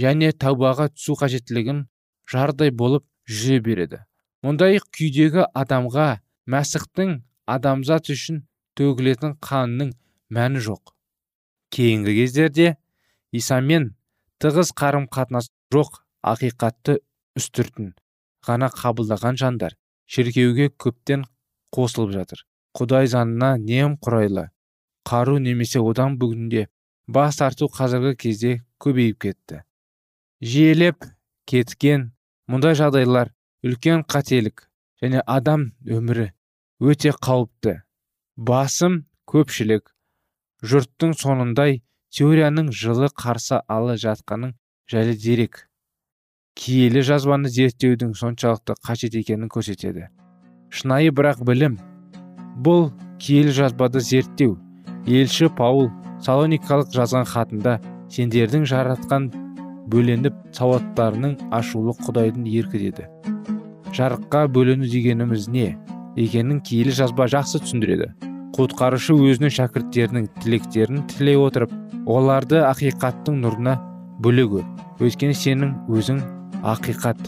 және 0.00 0.32
тәубаға 0.32 0.88
түсу 0.94 1.16
қажеттілігін 1.20 1.84
жардай 2.30 2.72
болып 2.72 3.04
жүре 3.28 3.60
береді. 3.64 4.00
Мұндай 4.44 4.80
күйдегі 4.94 5.46
адамға 5.56 6.08
мәсіхтің 6.52 7.20
адамзат 7.50 8.10
үшін 8.14 8.42
төгілетін 8.78 9.36
қанының 9.42 9.92
мәні 10.32 10.62
жоқ. 10.62 10.92
Кейінгі 11.74 12.16
кездерде 12.20 12.74
исамен 13.32 13.92
тығыз 14.42 14.72
қарым 14.80 15.08
қатынас 15.12 15.50
жоқ 15.74 16.02
ақиқатты 16.32 17.00
үстіртін 17.38 17.94
ғана 18.46 18.70
қабылдаған 18.72 19.40
жандар 19.40 19.76
шіркеуге 20.06 20.70
көптен 20.78 21.24
қосылып 21.74 22.12
жатыр. 22.14 22.44
Құдай 22.76 23.08
заңына 23.10 23.56
құрайлы 24.04 24.50
қару 25.06 25.38
немесе 25.38 25.80
одан 25.80 26.18
бүгінде 26.18 26.66
бас 27.06 27.38
тарту 27.38 27.68
қазіргі 27.70 28.16
кезде 28.18 28.52
көбейіп 28.82 29.18
кетті. 29.22 29.62
Жиелеп 30.42 31.06
кеткен 31.46 32.10
мұндай 32.50 32.74
жағдайлар 32.78 33.30
үлкен 33.66 34.02
қателік 34.10 34.66
және 35.02 35.22
адам 35.26 35.70
өмірі 35.86 36.32
өте 36.82 37.14
қауіпті. 37.14 37.78
Басым 38.36 39.04
көпшілік 39.30 39.94
жұрттың 40.66 41.14
сонындай 41.16 41.80
теорияның 42.12 42.72
жылы 42.74 43.08
қарсы 43.14 43.62
алы 43.68 43.96
жатқаның 44.02 44.52
жайлы 44.90 45.16
дерек. 45.16 45.66
Киелі 46.56 47.02
жазбаны 47.04 47.48
зерттеудің 47.52 48.14
соншалықты 48.16 48.76
қажет 48.82 49.16
екенін 49.18 49.50
көрсетеді. 49.52 50.08
Шынайы 50.72 51.12
бірақ 51.12 51.42
білім. 51.44 51.76
Бұл 52.56 52.88
киелі 53.20 53.52
жазбады 53.52 54.00
зерттеу. 54.00 54.56
Елші 55.06 55.50
паул 55.58 55.90
салоникалық 56.24 56.92
жазған 56.94 57.26
хатында 57.30 57.78
сендердің 58.12 58.66
жаратқан 58.70 59.30
бөленіп 59.92 60.38
сауаттарының 60.56 61.38
ашулы 61.54 61.94
құдайдың 62.06 62.46
еркі 62.50 62.82
деді 62.88 63.10
жарыққа 63.96 64.46
бөлену 64.52 64.86
дегеніміз 64.90 65.48
не? 65.48 65.76
Екенін 66.16 66.60
киелі 66.64 66.92
жазба 66.96 67.26
жақсы 67.32 67.60
түсіндіреді. 67.64 68.10
Құтқарушы 68.56 69.16
өзінің 69.16 69.52
шәкірттерінің 69.56 70.28
тілектерін 70.40 71.02
тілей 71.12 71.36
отырып 71.40 71.72
оларды 72.08 72.62
ақиқаттың 72.64 73.42
нұрына 73.44 73.76
бөлегі. 74.24 74.64
Өйткені 75.00 75.36
сенің 75.36 75.74
өзің 75.92 76.22
ақиқат 76.64 77.20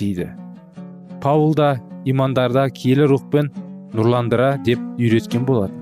дейді. 0.00 0.30
Паул 1.20 1.54
да 1.54 1.76
имандарда 2.08 2.68
киелі 2.72 3.10
рухпен 3.12 3.52
нұрландыра 3.92 4.56
деп 4.64 4.80
үйреткен 4.96 5.44
болатын. 5.48 5.81